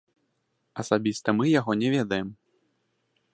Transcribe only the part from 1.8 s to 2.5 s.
не ведаем.